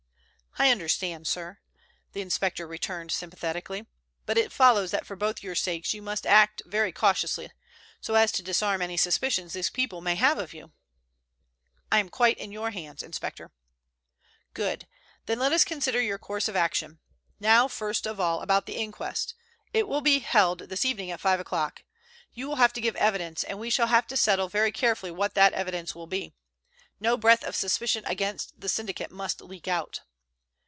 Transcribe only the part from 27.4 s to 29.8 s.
of suspicion against the syndicate must leak